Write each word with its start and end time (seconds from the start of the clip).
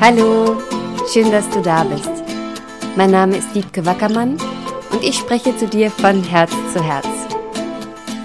Hallo, 0.00 0.56
schön, 1.12 1.32
dass 1.32 1.50
du 1.50 1.60
da 1.60 1.82
bist. 1.82 2.08
Mein 2.96 3.10
Name 3.10 3.36
ist 3.36 3.52
Wiebke 3.52 3.84
Wackermann 3.84 4.38
und 4.92 5.02
ich 5.02 5.16
spreche 5.16 5.56
zu 5.56 5.66
dir 5.66 5.90
von 5.90 6.22
Herz 6.22 6.52
zu 6.72 6.80
Herz. 6.80 7.08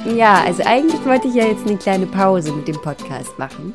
Ja, 0.06 0.44
also 0.44 0.62
eigentlich 0.64 1.04
wollte 1.04 1.30
ich 1.30 1.34
ja 1.34 1.48
jetzt 1.48 1.66
eine 1.66 1.78
kleine 1.78 2.06
Pause 2.06 2.52
mit 2.54 2.68
dem 2.68 2.80
Podcast 2.80 3.40
machen. 3.40 3.74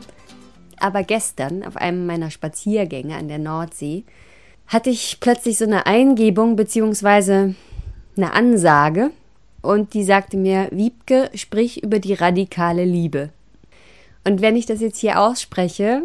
Aber 0.78 1.02
gestern, 1.02 1.64
auf 1.64 1.76
einem 1.76 2.06
meiner 2.06 2.30
Spaziergänge 2.30 3.16
an 3.16 3.26
der 3.26 3.38
Nordsee, 3.38 4.04
hatte 4.68 4.90
ich 4.90 5.18
plötzlich 5.18 5.58
so 5.58 5.64
eine 5.64 5.86
Eingebung 5.86 6.54
bzw. 6.54 7.54
eine 8.16 8.32
Ansage 8.32 9.10
und 9.60 9.94
die 9.94 10.04
sagte 10.04 10.36
mir, 10.36 10.68
Wiebke, 10.70 11.30
sprich 11.34 11.82
über 11.82 11.98
die 11.98 12.14
radikale 12.14 12.84
Liebe. 12.84 13.30
Und 14.24 14.40
wenn 14.40 14.54
ich 14.54 14.66
das 14.66 14.80
jetzt 14.80 15.00
hier 15.00 15.20
ausspreche, 15.20 16.04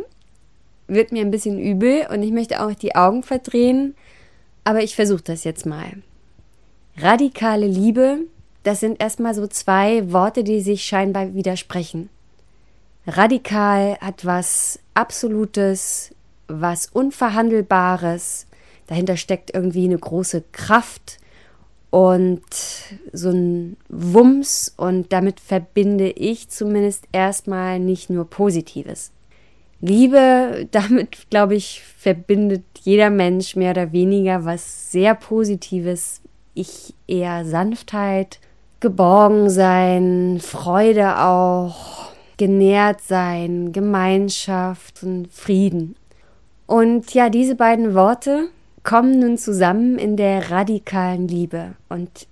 wird 0.87 1.11
mir 1.11 1.21
ein 1.21 1.31
bisschen 1.31 1.59
übel 1.59 2.07
und 2.11 2.23
ich 2.23 2.31
möchte 2.31 2.63
auch 2.63 2.73
die 2.73 2.95
Augen 2.95 3.23
verdrehen, 3.23 3.95
aber 4.63 4.83
ich 4.83 4.95
versuche 4.95 5.23
das 5.23 5.43
jetzt 5.43 5.65
mal. 5.65 6.01
Radikale 6.97 7.67
Liebe, 7.67 8.19
das 8.63 8.79
sind 8.79 9.01
erstmal 9.01 9.33
so 9.33 9.47
zwei 9.47 10.11
Worte, 10.11 10.43
die 10.43 10.61
sich 10.61 10.83
scheinbar 10.83 11.33
widersprechen. 11.33 12.09
Radikal 13.05 13.97
hat 13.99 14.25
was 14.25 14.79
Absolutes, 14.93 16.11
was 16.47 16.87
Unverhandelbares, 16.87 18.45
dahinter 18.87 19.17
steckt 19.17 19.53
irgendwie 19.53 19.85
eine 19.85 19.97
große 19.97 20.43
Kraft 20.51 21.17
und 21.89 22.43
so 23.11 23.29
ein 23.29 23.77
Wumms 23.89 24.73
und 24.77 25.11
damit 25.11 25.39
verbinde 25.39 26.09
ich 26.09 26.49
zumindest 26.49 27.05
erstmal 27.11 27.79
nicht 27.79 28.09
nur 28.09 28.29
Positives. 28.29 29.11
Liebe, 29.83 30.67
damit 30.71 31.29
glaube 31.29 31.55
ich, 31.55 31.81
verbindet 31.97 32.63
jeder 32.81 33.09
Mensch 33.09 33.55
mehr 33.55 33.71
oder 33.71 33.91
weniger 33.91 34.45
was 34.45 34.91
sehr 34.91 35.13
Positives. 35.13 36.21
Ich 36.53 36.93
eher 37.07 37.45
Sanftheit, 37.45 38.39
Geborgensein, 38.79 40.39
Freude 40.41 41.19
auch, 41.19 42.11
genährt 42.37 43.01
sein, 43.01 43.71
Gemeinschaft 43.71 45.03
und 45.03 45.31
Frieden. 45.31 45.95
Und 46.65 47.13
ja, 47.13 47.29
diese 47.29 47.55
beiden 47.55 47.93
Worte 47.93 48.49
kommen 48.83 49.19
nun 49.19 49.37
zusammen 49.37 49.97
in 49.97 50.15
der 50.15 50.51
radikalen 50.51 51.27
Liebe. 51.27 51.75
Und 51.89 52.27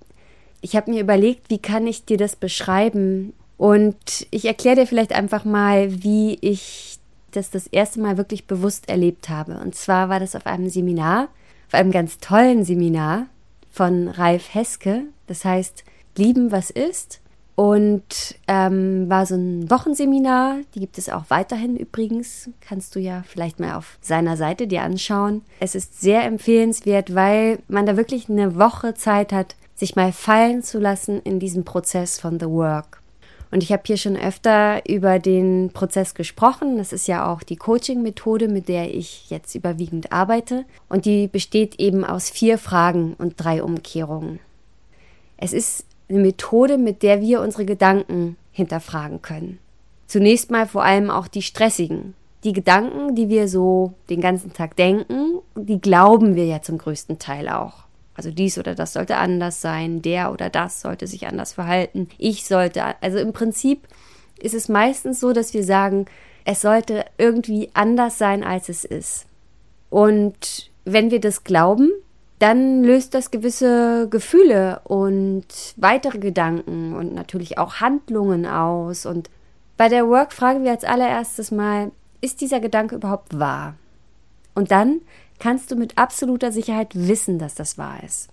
ich 0.60 0.76
habe 0.76 0.90
mir 0.90 1.00
überlegt, 1.00 1.50
wie 1.50 1.58
kann 1.58 1.86
ich 1.86 2.04
dir 2.04 2.16
das 2.16 2.36
beschreiben? 2.36 3.34
Und 3.58 4.26
ich 4.30 4.44
erkläre 4.44 4.76
dir 4.76 4.86
vielleicht 4.86 5.12
einfach 5.12 5.44
mal, 5.44 6.02
wie 6.02 6.38
ich 6.40 6.98
das 7.32 7.50
das 7.50 7.66
erste 7.66 8.00
Mal 8.00 8.16
wirklich 8.16 8.46
bewusst 8.46 8.88
erlebt 8.88 9.28
habe. 9.28 9.58
Und 9.58 9.74
zwar 9.74 10.08
war 10.08 10.20
das 10.20 10.36
auf 10.36 10.46
einem 10.46 10.68
Seminar, 10.68 11.28
auf 11.68 11.74
einem 11.74 11.90
ganz 11.90 12.18
tollen 12.18 12.64
Seminar 12.64 13.26
von 13.70 14.08
Ralf 14.08 14.54
Heske, 14.54 15.04
das 15.26 15.44
heißt 15.44 15.84
Lieben, 16.16 16.52
was 16.52 16.70
ist. 16.70 17.20
Und 17.54 18.36
ähm, 18.48 19.10
war 19.10 19.26
so 19.26 19.34
ein 19.34 19.70
Wochenseminar, 19.70 20.60
die 20.74 20.80
gibt 20.80 20.96
es 20.96 21.10
auch 21.10 21.24
weiterhin 21.28 21.76
übrigens, 21.76 22.48
kannst 22.60 22.94
du 22.94 22.98
ja 22.98 23.22
vielleicht 23.26 23.60
mal 23.60 23.74
auf 23.74 23.98
seiner 24.00 24.38
Seite 24.38 24.66
dir 24.66 24.82
anschauen. 24.82 25.42
Es 25.60 25.74
ist 25.74 26.00
sehr 26.00 26.24
empfehlenswert, 26.24 27.14
weil 27.14 27.58
man 27.68 27.84
da 27.84 27.98
wirklich 27.98 28.30
eine 28.30 28.56
Woche 28.56 28.94
Zeit 28.94 29.32
hat, 29.32 29.54
sich 29.74 29.96
mal 29.96 30.12
fallen 30.12 30.62
zu 30.62 30.78
lassen 30.78 31.20
in 31.22 31.40
diesem 31.40 31.64
Prozess 31.64 32.18
von 32.18 32.40
The 32.40 32.46
Work. 32.46 33.01
Und 33.52 33.62
ich 33.62 33.70
habe 33.70 33.82
hier 33.84 33.98
schon 33.98 34.16
öfter 34.16 34.80
über 34.88 35.18
den 35.18 35.70
Prozess 35.74 36.14
gesprochen. 36.14 36.78
Das 36.78 36.92
ist 36.92 37.06
ja 37.06 37.30
auch 37.30 37.42
die 37.42 37.56
Coaching-Methode, 37.56 38.48
mit 38.48 38.66
der 38.66 38.94
ich 38.94 39.28
jetzt 39.28 39.54
überwiegend 39.54 40.10
arbeite. 40.10 40.64
Und 40.88 41.04
die 41.04 41.28
besteht 41.28 41.78
eben 41.78 42.02
aus 42.02 42.30
vier 42.30 42.56
Fragen 42.56 43.12
und 43.18 43.34
drei 43.36 43.62
Umkehrungen. 43.62 44.40
Es 45.36 45.52
ist 45.52 45.84
eine 46.08 46.20
Methode, 46.20 46.78
mit 46.78 47.02
der 47.02 47.20
wir 47.20 47.42
unsere 47.42 47.66
Gedanken 47.66 48.36
hinterfragen 48.52 49.20
können. 49.20 49.58
Zunächst 50.06 50.50
mal 50.50 50.66
vor 50.66 50.82
allem 50.82 51.10
auch 51.10 51.28
die 51.28 51.42
stressigen. 51.42 52.14
Die 52.44 52.54
Gedanken, 52.54 53.14
die 53.14 53.28
wir 53.28 53.48
so 53.48 53.92
den 54.08 54.22
ganzen 54.22 54.54
Tag 54.54 54.76
denken, 54.76 55.40
die 55.56 55.80
glauben 55.80 56.36
wir 56.36 56.46
ja 56.46 56.62
zum 56.62 56.78
größten 56.78 57.18
Teil 57.18 57.50
auch. 57.50 57.84
Also 58.14 58.30
dies 58.30 58.58
oder 58.58 58.74
das 58.74 58.92
sollte 58.92 59.16
anders 59.16 59.60
sein, 59.60 60.02
der 60.02 60.32
oder 60.32 60.50
das 60.50 60.80
sollte 60.80 61.06
sich 61.06 61.26
anders 61.26 61.54
verhalten, 61.54 62.08
ich 62.18 62.44
sollte. 62.44 62.82
Also 63.00 63.18
im 63.18 63.32
Prinzip 63.32 63.88
ist 64.38 64.54
es 64.54 64.68
meistens 64.68 65.20
so, 65.20 65.32
dass 65.32 65.54
wir 65.54 65.64
sagen, 65.64 66.06
es 66.44 66.60
sollte 66.60 67.04
irgendwie 67.18 67.70
anders 67.74 68.18
sein, 68.18 68.44
als 68.44 68.68
es 68.68 68.84
ist. 68.84 69.26
Und 69.88 70.70
wenn 70.84 71.10
wir 71.10 71.20
das 71.20 71.44
glauben, 71.44 71.90
dann 72.38 72.82
löst 72.82 73.14
das 73.14 73.30
gewisse 73.30 74.08
Gefühle 74.10 74.80
und 74.82 75.46
weitere 75.76 76.18
Gedanken 76.18 76.94
und 76.94 77.14
natürlich 77.14 77.56
auch 77.56 77.76
Handlungen 77.76 78.46
aus. 78.46 79.06
Und 79.06 79.30
bei 79.76 79.88
der 79.88 80.08
Work 80.08 80.32
fragen 80.32 80.64
wir 80.64 80.72
als 80.72 80.82
allererstes 80.82 81.52
mal, 81.52 81.92
ist 82.20 82.40
dieser 82.40 82.58
Gedanke 82.58 82.96
überhaupt 82.96 83.38
wahr? 83.38 83.74
Und 84.54 84.70
dann 84.70 85.00
kannst 85.38 85.70
du 85.70 85.76
mit 85.76 85.98
absoluter 85.98 86.52
Sicherheit 86.52 86.90
wissen, 86.94 87.38
dass 87.38 87.54
das 87.54 87.78
wahr 87.78 88.02
ist. 88.04 88.28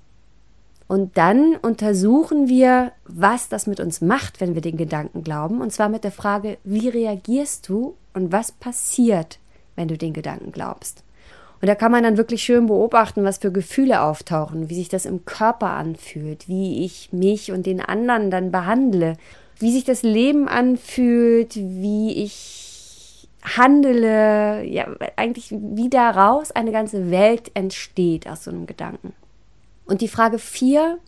Und 0.88 1.18
dann 1.18 1.56
untersuchen 1.56 2.50
wir, 2.50 2.92
was 3.06 3.48
das 3.48 3.68
mit 3.68 3.80
uns 3.80 4.02
macht, 4.02 4.42
wenn 4.42 4.56
wir 4.56 4.62
den 4.62 4.76
Gedanken 4.76 5.24
glauben. 5.24 5.62
Und 5.62 5.72
zwar 5.72 5.88
mit 5.88 6.04
der 6.04 6.12
Frage, 6.12 6.58
wie 6.64 6.90
reagierst 6.90 7.70
du 7.70 7.96
und 8.14 8.32
was 8.32 8.52
passiert, 8.52 9.38
wenn 9.76 9.88
du 9.88 9.98
den 9.98 10.14
Gedanken 10.14 10.52
glaubst. 10.52 11.04
Und 11.62 11.68
da 11.68 11.76
kann 11.76 11.92
man 11.92 12.04
dann 12.04 12.18
wirklich 12.18 12.42
schön 12.42 12.68
beobachten, 12.68 13.24
was 13.24 13.38
für 13.38 13.52
Gefühle 13.52 14.02
auftauchen, 14.02 14.70
wie 14.70 14.76
sich 14.76 14.90
das 14.90 15.06
im 15.06 15.26
Körper 15.26 15.72
anfühlt, 15.72 16.48
wie 16.48 16.86
ich 16.86 17.12
mich 17.12 17.52
und 17.52 17.66
den 17.66 17.82
anderen 17.82 18.32
dann 18.32 18.52
behandle, 18.52 19.18
wie 19.60 19.72
sich 19.72 19.84
das 19.84 20.04
Leben 20.04 20.48
anfühlt, 20.48 21.56
wie 21.56 22.14
ich 22.14 22.69
handele, 23.44 24.64
ja, 24.66 24.88
eigentlich 25.16 25.52
wie 25.52 25.90
daraus 25.90 26.52
eine 26.52 26.72
ganze 26.72 27.10
Welt 27.12 27.52
entsteht 27.54 28.28
aus 28.28 28.44
so 28.44 28.52
einem 28.52 28.66
Gedanken. 28.66 29.14
Und 29.86 30.02
die 30.02 30.08
Frage 30.08 30.40
vier, 30.40 31.00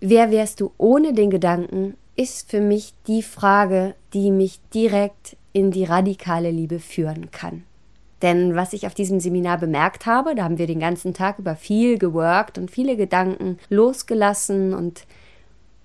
wer 0.00 0.30
wärst 0.30 0.60
du 0.60 0.72
ohne 0.78 1.12
den 1.12 1.30
Gedanken, 1.30 1.96
ist 2.14 2.50
für 2.50 2.60
mich 2.60 2.94
die 3.06 3.22
Frage, 3.22 3.94
die 4.12 4.30
mich 4.30 4.60
direkt 4.74 5.36
in 5.52 5.70
die 5.70 5.84
radikale 5.84 6.50
Liebe 6.50 6.78
führen 6.78 7.30
kann. 7.30 7.64
Denn 8.20 8.54
was 8.54 8.72
ich 8.72 8.86
auf 8.86 8.94
diesem 8.94 9.18
Seminar 9.18 9.58
bemerkt 9.58 10.06
habe, 10.06 10.34
da 10.34 10.44
haben 10.44 10.58
wir 10.58 10.68
den 10.68 10.78
ganzen 10.78 11.14
Tag 11.14 11.38
über 11.38 11.56
viel 11.56 11.98
geworkt 11.98 12.58
und 12.58 12.70
viele 12.70 12.96
Gedanken 12.96 13.58
losgelassen 13.68 14.74
und 14.74 15.06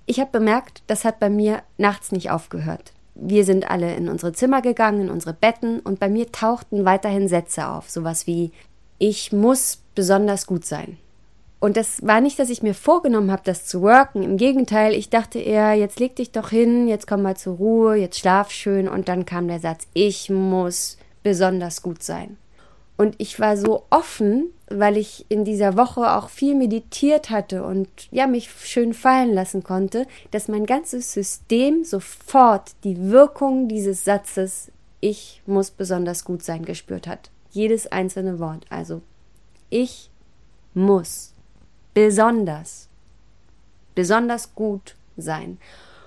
ich 0.05 0.19
habe 0.19 0.31
bemerkt, 0.31 0.83
das 0.87 1.03
hat 1.03 1.19
bei 1.19 1.29
mir 1.29 1.63
nachts 1.77 2.11
nicht 2.11 2.29
aufgehört 2.29 2.93
wir 3.19 3.45
sind 3.45 3.69
alle 3.69 3.95
in 3.95 4.09
unsere 4.09 4.33
Zimmer 4.33 4.61
gegangen, 4.61 5.01
in 5.01 5.09
unsere 5.09 5.33
Betten 5.33 5.79
und 5.79 5.99
bei 5.99 6.09
mir 6.09 6.31
tauchten 6.31 6.85
weiterhin 6.85 7.27
Sätze 7.27 7.67
auf, 7.67 7.89
sowas 7.89 8.27
wie 8.27 8.51
ich 8.99 9.31
muss 9.31 9.79
besonders 9.95 10.47
gut 10.47 10.65
sein. 10.65 10.97
Und 11.59 11.75
das 11.75 12.05
war 12.05 12.21
nicht, 12.21 12.37
dass 12.37 12.51
ich 12.51 12.61
mir 12.61 12.75
vorgenommen 12.75 13.31
habe, 13.31 13.41
das 13.43 13.65
zu 13.65 13.81
worken. 13.81 14.21
Im 14.21 14.37
Gegenteil, 14.37 14.93
ich 14.93 15.09
dachte 15.09 15.39
eher, 15.39 15.73
jetzt 15.73 15.99
leg 15.99 16.15
dich 16.15 16.31
doch 16.31 16.49
hin, 16.49 16.87
jetzt 16.87 17.07
komm 17.07 17.23
mal 17.23 17.35
zur 17.35 17.55
Ruhe, 17.55 17.95
jetzt 17.95 18.19
schlaf 18.19 18.51
schön. 18.51 18.87
Und 18.87 19.07
dann 19.09 19.25
kam 19.25 19.47
der 19.47 19.59
Satz, 19.59 19.87
ich 19.93 20.29
muss 20.29 20.97
besonders 21.23 21.81
gut 21.81 22.03
sein. 22.03 22.37
Und 22.97 23.15
ich 23.19 23.39
war 23.39 23.57
so 23.57 23.85
offen, 23.91 24.47
weil 24.69 24.97
ich 24.97 25.25
in 25.29 25.45
dieser 25.45 25.77
Woche 25.77 26.15
auch 26.15 26.29
viel 26.29 26.55
meditiert 26.55 27.29
hatte 27.29 27.63
und 27.63 27.87
ja, 28.11 28.27
mich 28.27 28.49
schön 28.51 28.93
fallen 28.93 29.33
lassen 29.33 29.63
konnte, 29.63 30.07
dass 30.31 30.47
mein 30.47 30.65
ganzes 30.65 31.13
System 31.13 31.83
sofort 31.85 32.71
die 32.83 33.11
Wirkung 33.11 33.67
dieses 33.67 34.03
Satzes 34.03 34.71
ich 34.99 35.41
muss 35.45 35.71
besonders 35.71 36.25
gut 36.25 36.43
sein 36.43 36.65
gespürt 36.65 37.07
hat. 37.07 37.29
Jedes 37.51 37.87
einzelne 37.87 38.39
Wort. 38.39 38.65
Also 38.69 39.01
ich 39.69 40.09
muss 40.73 41.33
besonders, 41.93 42.87
besonders 43.95 44.55
gut 44.55 44.95
sein. 45.15 45.59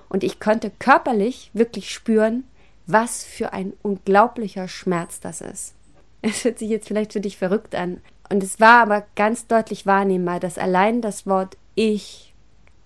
Und 0.09 0.25
ich 0.25 0.41
konnte 0.41 0.71
körperlich 0.71 1.51
wirklich 1.53 1.91
spüren, 1.91 2.45
was 2.87 3.25
für 3.25 3.53
ein 3.53 3.75
unglaublicher 3.83 4.67
Schmerz 4.67 5.21
das 5.21 5.41
ist. 5.41 5.75
Es 6.23 6.45
hört 6.45 6.59
sich 6.59 6.69
jetzt 6.69 6.89
vielleicht 6.89 7.15
für 7.15 7.21
dich 7.21 7.39
verrückt 7.39 7.75
an. 7.75 8.01
Und 8.29 8.43
es 8.43 8.61
war 8.61 8.83
aber 8.83 9.05
ganz 9.17 9.47
deutlich 9.47 9.87
wahrnehmbar, 9.87 10.39
dass 10.39 10.59
allein 10.59 11.01
das 11.01 11.27
Wort 11.27 11.57
ich 11.75 12.35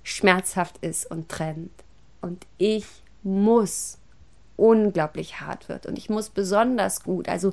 schmerzhaft 0.02 0.78
ist 0.78 1.10
und 1.10 1.28
trennt. 1.28 1.72
Und 2.20 2.46
ich 2.58 2.86
muss 3.22 3.98
unglaublich 4.56 5.40
hart 5.40 5.68
wird. 5.68 5.86
Und 5.86 5.98
ich 5.98 6.08
muss 6.08 6.30
besonders 6.30 7.02
gut, 7.02 7.28
also 7.28 7.52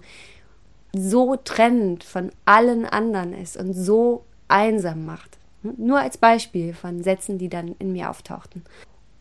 so 0.93 1.35
trennend 1.35 2.03
von 2.03 2.31
allen 2.45 2.85
anderen 2.85 3.33
ist 3.33 3.57
und 3.57 3.73
so 3.73 4.23
einsam 4.47 5.05
macht. 5.05 5.37
Nur 5.63 5.99
als 5.99 6.17
Beispiel 6.17 6.73
von 6.73 7.03
Sätzen, 7.03 7.37
die 7.37 7.49
dann 7.49 7.75
in 7.79 7.91
mir 7.91 8.09
auftauchten. 8.09 8.63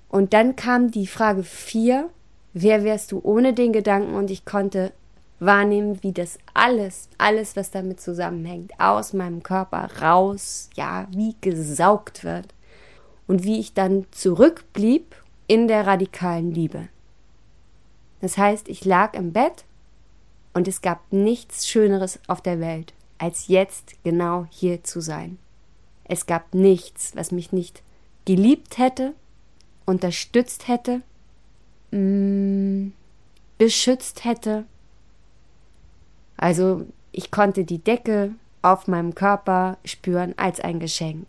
Und 0.08 0.32
dann 0.32 0.56
kam 0.56 0.90
die 0.90 1.06
Frage 1.06 1.42
vier, 1.42 2.10
wer 2.52 2.82
wärst 2.82 3.12
du 3.12 3.20
ohne 3.22 3.52
den 3.52 3.72
Gedanken? 3.72 4.14
Und 4.14 4.30
ich 4.30 4.44
konnte 4.44 4.92
wahrnehmen, 5.40 6.02
wie 6.02 6.12
das 6.12 6.38
alles, 6.54 7.08
alles, 7.18 7.56
was 7.56 7.70
damit 7.70 8.00
zusammenhängt, 8.00 8.72
aus 8.78 9.12
meinem 9.12 9.42
Körper 9.42 9.88
raus, 10.00 10.70
ja, 10.74 11.08
wie 11.10 11.34
gesaugt 11.40 12.24
wird. 12.24 12.54
Und 13.26 13.44
wie 13.44 13.60
ich 13.60 13.74
dann 13.74 14.06
zurückblieb 14.10 15.14
in 15.46 15.68
der 15.68 15.86
radikalen 15.86 16.52
Liebe. 16.52 16.88
Das 18.20 18.36
heißt, 18.36 18.68
ich 18.68 18.84
lag 18.84 19.14
im 19.14 19.32
Bett 19.32 19.64
und 20.52 20.68
es 20.68 20.82
gab 20.82 21.00
nichts 21.12 21.68
Schöneres 21.68 22.18
auf 22.26 22.40
der 22.40 22.60
Welt, 22.60 22.92
als 23.18 23.48
jetzt 23.48 23.94
genau 24.04 24.46
hier 24.50 24.84
zu 24.84 25.00
sein. 25.00 25.38
Es 26.04 26.26
gab 26.26 26.54
nichts, 26.54 27.14
was 27.14 27.30
mich 27.30 27.52
nicht 27.52 27.82
geliebt 28.24 28.78
hätte, 28.78 29.14
unterstützt 29.86 30.68
hätte, 30.68 31.02
mm, 31.92 32.88
beschützt 33.58 34.24
hätte. 34.24 34.64
Also 36.40 36.86
ich 37.12 37.30
konnte 37.30 37.64
die 37.64 37.84
Decke 37.84 38.34
auf 38.62 38.88
meinem 38.88 39.14
Körper 39.14 39.76
spüren 39.84 40.32
als 40.38 40.58
ein 40.58 40.80
Geschenk. 40.80 41.28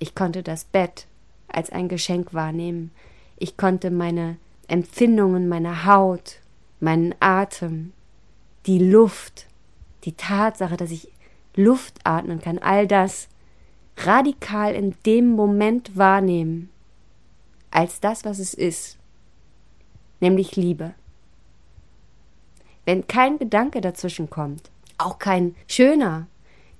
Ich 0.00 0.16
konnte 0.16 0.42
das 0.42 0.64
Bett 0.64 1.06
als 1.46 1.70
ein 1.70 1.88
Geschenk 1.88 2.34
wahrnehmen. 2.34 2.90
Ich 3.36 3.56
konnte 3.56 3.92
meine 3.92 4.38
Empfindungen, 4.66 5.48
meine 5.48 5.84
Haut, 5.86 6.40
meinen 6.80 7.14
Atem, 7.20 7.92
die 8.66 8.80
Luft, 8.80 9.46
die 10.02 10.14
Tatsache, 10.14 10.76
dass 10.76 10.90
ich 10.90 11.12
Luft 11.54 12.00
atmen 12.02 12.40
kann, 12.40 12.58
all 12.58 12.88
das 12.88 13.28
radikal 13.98 14.74
in 14.74 14.96
dem 15.06 15.30
Moment 15.30 15.96
wahrnehmen, 15.96 16.70
als 17.70 18.00
das, 18.00 18.24
was 18.24 18.40
es 18.40 18.54
ist, 18.54 18.98
nämlich 20.18 20.56
Liebe. 20.56 20.94
Wenn 22.90 23.06
kein 23.06 23.38
Gedanke 23.38 23.80
dazwischen 23.80 24.30
kommt, 24.30 24.68
auch 24.98 25.20
kein 25.20 25.54
schöner, 25.68 26.26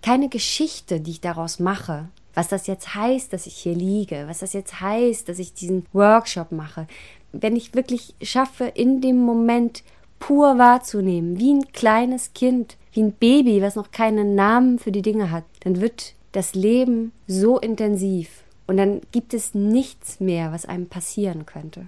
keine 0.03 0.29
Geschichte, 0.29 0.99
die 0.99 1.13
ich 1.13 1.21
daraus 1.21 1.61
mache, 1.61 2.09
was 2.35 2.49
das 2.49 2.67
jetzt 2.67 2.97
heißt, 2.97 3.33
dass 3.33 3.47
ich 3.47 3.55
hier 3.55 3.77
liege, 3.77 4.25
was 4.27 4.41
das 4.41 4.53
jetzt 4.53 4.81
heißt, 4.81 5.29
dass 5.29 5.39
ich 5.39 5.55
diesen 5.55 5.87
Workshop 5.93 6.51
mache, 6.51 6.89
wenn 7.31 7.55
ich 7.55 7.77
wirklich 7.77 8.17
schaffe, 8.23 8.65
in 8.65 9.01
dem 9.01 9.21
Moment 9.21 9.85
pur 10.19 10.59
wahrzunehmen, 10.59 11.39
wie 11.39 11.55
ein 11.55 11.71
kleines 11.71 12.33
Kind, 12.35 12.77
wie 12.93 13.05
ein 13.05 13.13
Baby, 13.13 13.63
was 13.63 13.77
noch 13.77 13.93
keinen 13.93 14.35
Namen 14.35 14.81
für 14.81 14.91
die 14.91 15.03
Dinge 15.03 15.31
hat, 15.31 15.45
dann 15.61 15.81
wird 15.81 16.15
das 16.33 16.57
Leben 16.57 17.13
so 17.29 17.61
intensiv 17.61 18.43
und 18.67 18.79
dann 18.79 19.01
gibt 19.13 19.33
es 19.33 19.55
nichts 19.55 20.19
mehr, 20.19 20.51
was 20.51 20.67
einem 20.67 20.89
passieren 20.89 21.47
könnte. 21.47 21.87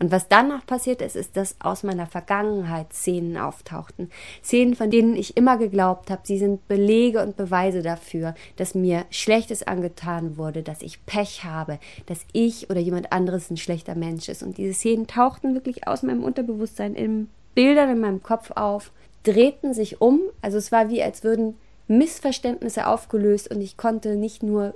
Und 0.00 0.10
was 0.10 0.28
dann 0.28 0.48
noch 0.48 0.66
passiert 0.66 1.00
ist, 1.00 1.14
ist, 1.14 1.36
dass 1.36 1.56
aus 1.60 1.82
meiner 1.84 2.06
Vergangenheit 2.06 2.92
Szenen 2.92 3.36
auftauchten. 3.36 4.10
Szenen, 4.42 4.74
von 4.74 4.90
denen 4.90 5.14
ich 5.14 5.36
immer 5.36 5.56
geglaubt 5.56 6.10
habe, 6.10 6.22
sie 6.24 6.38
sind 6.38 6.66
Belege 6.66 7.22
und 7.22 7.36
Beweise 7.36 7.80
dafür, 7.82 8.34
dass 8.56 8.74
mir 8.74 9.04
Schlechtes 9.10 9.66
angetan 9.66 10.36
wurde, 10.36 10.62
dass 10.62 10.82
ich 10.82 11.06
Pech 11.06 11.44
habe, 11.44 11.78
dass 12.06 12.26
ich 12.32 12.70
oder 12.70 12.80
jemand 12.80 13.12
anderes 13.12 13.50
ein 13.50 13.56
schlechter 13.56 13.94
Mensch 13.94 14.28
ist. 14.28 14.42
Und 14.42 14.58
diese 14.58 14.74
Szenen 14.74 15.06
tauchten 15.06 15.54
wirklich 15.54 15.86
aus 15.86 16.02
meinem 16.02 16.24
Unterbewusstsein 16.24 16.94
in 16.94 17.28
Bildern 17.54 17.90
in 17.90 18.00
meinem 18.00 18.22
Kopf 18.22 18.50
auf, 18.50 18.90
drehten 19.22 19.74
sich 19.74 20.00
um. 20.00 20.20
Also 20.42 20.58
es 20.58 20.72
war 20.72 20.90
wie, 20.90 21.02
als 21.02 21.22
würden 21.22 21.56
Missverständnisse 21.86 22.86
aufgelöst 22.86 23.50
und 23.50 23.60
ich 23.60 23.76
konnte 23.76 24.16
nicht 24.16 24.42
nur 24.42 24.74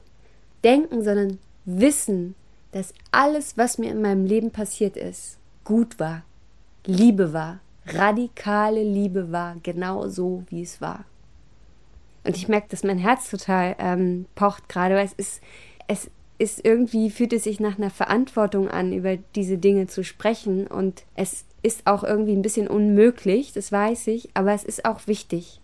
denken, 0.62 1.03
sondern 1.03 1.38
wissen, 1.64 2.35
dass 2.73 2.94
alles, 3.11 3.56
was 3.56 3.79
mir 3.79 3.91
in 3.91 4.03
meinem 4.03 4.25
Leben 4.25 4.50
passiert 4.50 4.97
ist, 4.97 5.38
gut 5.65 5.99
war, 5.99 6.23
Liebe 6.85 7.32
war, 7.32 7.61
radikale 7.87 8.82
Liebe 8.82 9.32
war, 9.32 9.56
genau 9.62 10.09
so, 10.09 10.44
wie 10.49 10.62
es 10.62 10.81
war. 10.81 11.05
Und 12.25 12.37
ich 12.37 12.49
merke, 12.49 12.69
dass 12.69 12.85
mein 12.85 12.99
Herz 12.99 13.31
total 13.31 13.75
ähm, 13.79 14.26
pocht 14.35 14.69
gerade, 14.69 14.94
weil 14.94 15.06
es 15.06 15.15
ist, 15.15 15.43
es 15.87 16.11
ist 16.38 16.65
irgendwie, 16.65 17.11
fühlt 17.11 17.32
es 17.32 17.44
sich 17.44 17.59
nach 17.59 17.79
einer 17.79 17.91
Verantwortung 17.91 18.69
an, 18.69 18.93
über 18.93 19.17
diese 19.35 19.59
Dinge 19.59 19.87
zu 19.87 20.05
sprechen. 20.05 20.67
Und 20.67 21.05
es 21.14 21.44
ist 21.62 21.87
auch 21.87 22.05
irgendwie 22.05 22.32
ein 22.32 22.43
bisschen 22.43 22.69
unmöglich, 22.69 23.53
das 23.53 23.73
weiß 23.73 24.09
ich, 24.09 24.31
aber 24.35 24.53
es 24.53 24.64
ist 24.64 24.85
auch 24.85 25.06
wichtig. 25.06 25.61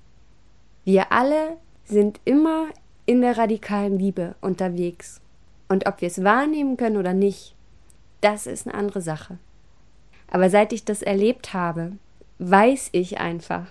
Wir 0.84 1.12
alle 1.12 1.56
sind 1.84 2.20
immer 2.24 2.68
in 3.06 3.20
der 3.20 3.36
radikalen 3.36 3.98
Liebe 3.98 4.34
unterwegs. 4.40 5.20
Und 5.68 5.86
ob 5.86 6.00
wir 6.00 6.08
es 6.08 6.22
wahrnehmen 6.22 6.76
können 6.76 6.96
oder 6.96 7.14
nicht, 7.14 7.54
das 8.20 8.46
ist 8.46 8.66
eine 8.66 8.76
andere 8.76 9.00
Sache. 9.00 9.38
Aber 10.30 10.50
seit 10.50 10.72
ich 10.72 10.84
das 10.84 11.02
erlebt 11.02 11.54
habe, 11.54 11.92
weiß 12.38 12.90
ich 12.92 13.18
einfach, 13.18 13.66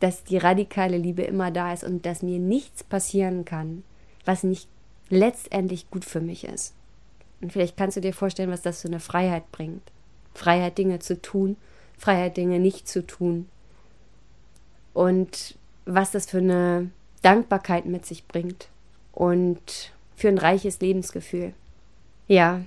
dass 0.00 0.24
die 0.24 0.36
radikale 0.36 0.96
Liebe 0.96 1.22
immer 1.22 1.50
da 1.50 1.72
ist 1.72 1.84
und 1.84 2.06
dass 2.06 2.22
mir 2.22 2.38
nichts 2.38 2.84
passieren 2.84 3.44
kann, 3.44 3.82
was 4.24 4.42
nicht 4.42 4.68
letztendlich 5.10 5.90
gut 5.90 6.04
für 6.04 6.20
mich 6.20 6.44
ist. 6.44 6.74
Und 7.40 7.52
vielleicht 7.52 7.76
kannst 7.76 7.96
du 7.96 8.00
dir 8.00 8.12
vorstellen, 8.12 8.50
was 8.50 8.62
das 8.62 8.82
für 8.82 8.88
eine 8.88 9.00
Freiheit 9.00 9.50
bringt. 9.52 9.82
Freiheit, 10.34 10.78
Dinge 10.78 10.98
zu 10.98 11.20
tun, 11.20 11.56
Freiheit, 11.96 12.36
Dinge 12.36 12.58
nicht 12.58 12.88
zu 12.88 13.06
tun. 13.06 13.48
Und 14.92 15.56
was 15.84 16.10
das 16.10 16.26
für 16.26 16.38
eine 16.38 16.90
Dankbarkeit 17.22 17.86
mit 17.86 18.06
sich 18.06 18.26
bringt. 18.26 18.68
Und 19.12 19.92
für 20.18 20.28
ein 20.28 20.38
reiches 20.38 20.80
Lebensgefühl. 20.80 21.54
Ja, 22.26 22.60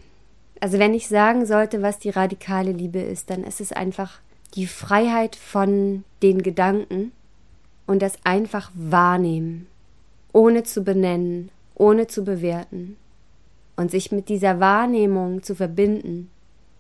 also 0.62 0.80
wenn 0.80 0.94
ich 0.94 1.08
sagen 1.08 1.46
sollte, 1.46 1.82
was 1.82 2.00
die 2.00 2.10
radikale 2.10 2.72
Liebe 2.72 3.00
ist, 3.00 3.30
dann 3.30 3.44
ist 3.44 3.60
es 3.60 3.72
einfach 3.72 4.20
die 4.56 4.68
Freiheit 4.68 5.36
von 5.36 6.04
den 6.24 6.42
Gedanken 6.42 7.12
und 7.88 8.02
das 8.02 8.14
einfach 8.24 8.72
wahrnehmen, 8.74 9.68
ohne 10.34 10.64
zu 10.64 10.84
benennen, 10.84 11.50
ohne 11.76 12.08
zu 12.08 12.24
bewerten 12.24 12.96
und 13.76 13.92
sich 13.92 14.12
mit 14.12 14.30
dieser 14.30 14.60
Wahrnehmung 14.60 15.44
zu 15.44 15.56
verbinden 15.56 16.30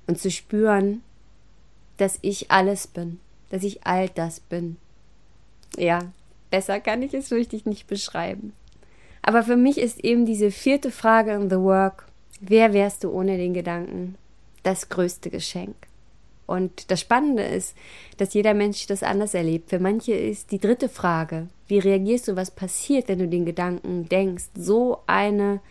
und 0.07 0.19
zu 0.19 0.31
spüren, 0.31 1.01
dass 1.97 2.17
ich 2.21 2.49
alles 2.49 2.87
bin, 2.87 3.19
dass 3.49 3.63
ich 3.63 3.85
all 3.85 4.09
das 4.09 4.39
bin. 4.39 4.77
Ja, 5.77 5.99
besser 6.49 6.79
kann 6.79 7.01
ich 7.01 7.13
es 7.13 7.31
richtig 7.31 7.65
nicht 7.65 7.87
beschreiben. 7.87 8.53
Aber 9.21 9.43
für 9.43 9.55
mich 9.55 9.77
ist 9.77 10.03
eben 10.03 10.25
diese 10.25 10.51
vierte 10.51 10.91
Frage 10.91 11.33
in 11.33 11.49
The 11.49 11.57
Work, 11.57 12.05
wer 12.39 12.73
wärst 12.73 13.03
du 13.03 13.11
ohne 13.11 13.37
den 13.37 13.53
Gedanken, 13.53 14.15
das 14.63 14.89
größte 14.89 15.29
Geschenk. 15.29 15.75
Und 16.47 16.91
das 16.91 16.99
Spannende 16.99 17.43
ist, 17.43 17.77
dass 18.17 18.33
jeder 18.33 18.53
Mensch 18.53 18.85
das 18.87 19.03
anders 19.03 19.33
erlebt. 19.33 19.69
Für 19.69 19.79
manche 19.79 20.13
ist 20.13 20.51
die 20.51 20.59
dritte 20.59 20.89
Frage, 20.89 21.47
wie 21.67 21.79
reagierst 21.79 22.27
du, 22.27 22.35
was 22.35 22.51
passiert, 22.51 23.07
wenn 23.07 23.19
du 23.19 23.27
den 23.27 23.45
Gedanken 23.45 24.09
denkst, 24.09 24.49
so 24.55 24.99
eine 25.07 25.61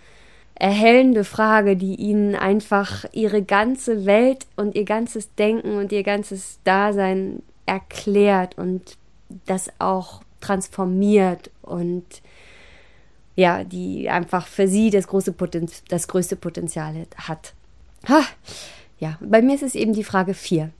erhellende 0.54 1.24
Frage, 1.24 1.76
die 1.76 1.96
ihnen 1.96 2.34
einfach 2.34 3.04
ihre 3.12 3.42
ganze 3.42 4.06
Welt 4.06 4.46
und 4.56 4.74
ihr 4.74 4.84
ganzes 4.84 5.34
Denken 5.34 5.76
und 5.76 5.92
ihr 5.92 6.02
ganzes 6.02 6.60
Dasein 6.64 7.42
erklärt 7.66 8.56
und 8.56 8.96
das 9.46 9.70
auch 9.78 10.22
transformiert 10.40 11.50
und 11.62 12.04
ja, 13.36 13.64
die 13.64 14.08
einfach 14.10 14.46
für 14.46 14.68
sie 14.68 14.90
das, 14.90 15.06
große 15.06 15.32
Potenz 15.32 15.82
das 15.88 16.08
größte 16.08 16.36
Potenzial 16.36 17.06
hat. 17.16 17.54
Ha, 18.08 18.22
ja, 18.98 19.18
bei 19.20 19.42
mir 19.42 19.54
ist 19.54 19.62
es 19.62 19.74
eben 19.74 19.92
die 19.92 20.04
Frage 20.04 20.34
4. 20.34 20.70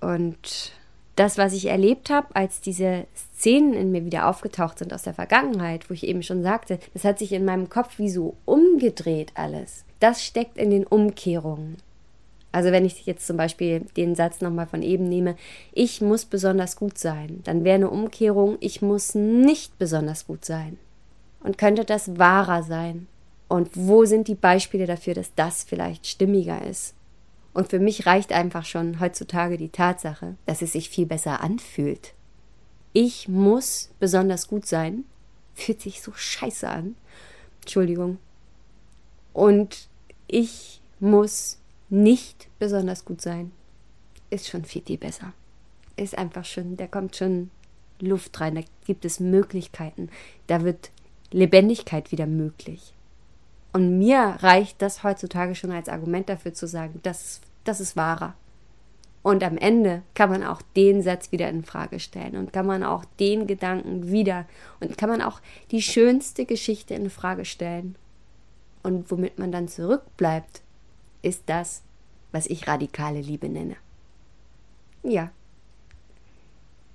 Und 0.00 0.72
das, 1.16 1.36
was 1.36 1.52
ich 1.52 1.66
erlebt 1.66 2.10
habe, 2.10 2.34
als 2.34 2.60
diese 2.60 3.06
Szenen 3.14 3.74
in 3.74 3.90
mir 3.90 4.04
wieder 4.04 4.28
aufgetaucht 4.28 4.78
sind 4.78 4.92
aus 4.94 5.02
der 5.02 5.14
Vergangenheit, 5.14 5.90
wo 5.90 5.94
ich 5.94 6.06
eben 6.06 6.22
schon 6.22 6.42
sagte, 6.42 6.78
das 6.94 7.04
hat 7.04 7.18
sich 7.18 7.32
in 7.32 7.44
meinem 7.44 7.68
Kopf 7.68 7.98
wie 7.98 8.10
so 8.10 8.36
umgedreht 8.44 9.32
alles. 9.34 9.84
Das 10.00 10.24
steckt 10.24 10.56
in 10.56 10.70
den 10.70 10.86
Umkehrungen. 10.86 11.76
Also 12.52 12.72
wenn 12.72 12.84
ich 12.84 13.04
jetzt 13.04 13.26
zum 13.26 13.36
Beispiel 13.36 13.80
den 13.96 14.14
Satz 14.14 14.40
nochmal 14.40 14.66
von 14.66 14.82
eben 14.82 15.04
nehme, 15.04 15.36
ich 15.72 16.00
muss 16.00 16.24
besonders 16.24 16.76
gut 16.76 16.98
sein, 16.98 17.40
dann 17.44 17.64
wäre 17.64 17.74
eine 17.74 17.90
Umkehrung, 17.90 18.56
ich 18.60 18.80
muss 18.80 19.14
nicht 19.14 19.78
besonders 19.78 20.26
gut 20.26 20.44
sein. 20.44 20.78
Und 21.48 21.56
könnte 21.56 21.86
das 21.86 22.18
wahrer 22.18 22.62
sein? 22.62 23.06
Und 23.48 23.70
wo 23.72 24.04
sind 24.04 24.28
die 24.28 24.34
Beispiele 24.34 24.84
dafür, 24.84 25.14
dass 25.14 25.34
das 25.34 25.64
vielleicht 25.64 26.06
stimmiger 26.06 26.62
ist? 26.62 26.94
Und 27.54 27.70
für 27.70 27.78
mich 27.78 28.04
reicht 28.04 28.34
einfach 28.34 28.66
schon 28.66 29.00
heutzutage 29.00 29.56
die 29.56 29.70
Tatsache, 29.70 30.36
dass 30.44 30.60
es 30.60 30.72
sich 30.72 30.90
viel 30.90 31.06
besser 31.06 31.40
anfühlt. 31.40 32.12
Ich 32.92 33.28
muss 33.28 33.88
besonders 33.98 34.46
gut 34.46 34.66
sein. 34.66 35.04
Fühlt 35.54 35.80
sich 35.80 36.02
so 36.02 36.12
scheiße 36.12 36.68
an. 36.68 36.96
Entschuldigung. 37.62 38.18
Und 39.32 39.88
ich 40.26 40.82
muss 41.00 41.60
nicht 41.88 42.48
besonders 42.58 43.06
gut 43.06 43.22
sein. 43.22 43.52
Ist 44.28 44.48
schon 44.48 44.66
viel, 44.66 44.82
viel 44.82 44.98
besser. 44.98 45.32
Ist 45.96 46.18
einfach 46.18 46.44
schon, 46.44 46.76
da 46.76 46.86
kommt 46.86 47.16
schon 47.16 47.50
Luft 48.00 48.38
rein, 48.38 48.56
da 48.56 48.60
gibt 48.84 49.06
es 49.06 49.18
Möglichkeiten. 49.18 50.10
Da 50.46 50.62
wird 50.62 50.90
Lebendigkeit 51.30 52.12
wieder 52.12 52.26
möglich. 52.26 52.94
Und 53.72 53.98
mir 53.98 54.36
reicht 54.40 54.80
das 54.80 55.02
heutzutage 55.04 55.54
schon 55.54 55.70
als 55.70 55.88
Argument 55.88 56.28
dafür 56.28 56.54
zu 56.54 56.66
sagen, 56.66 57.00
das, 57.02 57.40
das 57.64 57.80
ist 57.80 57.96
wahrer. 57.96 58.34
Und 59.22 59.44
am 59.44 59.58
Ende 59.58 60.02
kann 60.14 60.30
man 60.30 60.42
auch 60.42 60.62
den 60.74 61.02
Satz 61.02 61.32
wieder 61.32 61.48
in 61.48 61.64
Frage 61.64 62.00
stellen 62.00 62.36
und 62.36 62.52
kann 62.52 62.66
man 62.66 62.82
auch 62.82 63.04
den 63.20 63.46
Gedanken 63.46 64.10
wieder 64.10 64.46
und 64.80 64.96
kann 64.96 65.10
man 65.10 65.20
auch 65.20 65.40
die 65.70 65.82
schönste 65.82 66.46
Geschichte 66.46 66.94
in 66.94 67.10
Frage 67.10 67.44
stellen. 67.44 67.96
Und 68.82 69.10
womit 69.10 69.38
man 69.38 69.52
dann 69.52 69.68
zurückbleibt, 69.68 70.62
ist 71.20 71.42
das, 71.46 71.82
was 72.32 72.46
ich 72.46 72.68
radikale 72.68 73.20
Liebe 73.20 73.48
nenne. 73.48 73.76
Ja. 75.02 75.30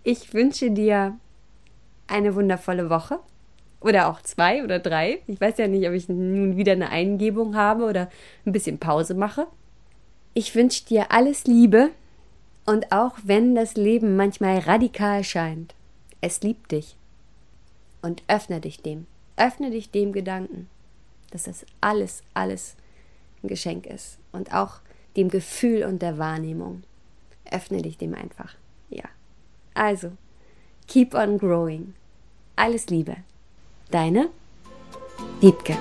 Ich 0.03 0.33
wünsche 0.33 0.71
dir 0.71 1.17
eine 2.07 2.35
wundervolle 2.35 2.89
Woche 2.89 3.19
oder 3.83 4.09
auch 4.09 4.21
zwei 4.21 4.63
oder 4.63 4.79
drei. 4.79 5.19
Ich 5.27 5.39
weiß 5.39 5.57
ja 5.57 5.67
nicht, 5.67 5.87
ob 5.87 5.93
ich 5.93 6.09
nun 6.09 6.57
wieder 6.57 6.71
eine 6.71 6.89
Eingebung 6.89 7.55
habe 7.55 7.85
oder 7.85 8.09
ein 8.45 8.51
bisschen 8.51 8.79
Pause 8.79 9.13
mache. 9.13 9.47
Ich 10.33 10.55
wünsche 10.55 10.85
dir 10.85 11.11
alles 11.11 11.45
Liebe 11.45 11.91
und 12.65 12.91
auch 12.91 13.17
wenn 13.23 13.55
das 13.55 13.75
Leben 13.75 14.15
manchmal 14.15 14.59
radikal 14.59 15.23
scheint, 15.23 15.75
es 16.21 16.41
liebt 16.41 16.71
dich. 16.71 16.95
Und 18.01 18.23
öffne 18.27 18.59
dich 18.59 18.81
dem. 18.81 19.07
Öffne 19.37 19.71
dich 19.71 19.91
dem 19.91 20.11
Gedanken, 20.11 20.69
dass 21.31 21.43
das 21.43 21.65
alles, 21.81 22.21
alles 22.33 22.75
ein 23.41 23.47
Geschenk 23.47 23.85
ist. 23.85 24.17
Und 24.31 24.53
auch 24.53 24.79
dem 25.15 25.29
Gefühl 25.29 25.83
und 25.85 26.01
der 26.01 26.17
Wahrnehmung. 26.17 26.83
Öffne 27.49 27.81
dich 27.81 27.97
dem 27.97 28.13
einfach. 28.13 28.55
Ja. 28.89 29.03
Also, 29.73 30.11
keep 30.87 31.13
on 31.13 31.37
growing. 31.37 31.93
Alles 32.55 32.87
Liebe. 32.87 33.17
Deine 33.93 34.29
Dietke. 35.39 35.77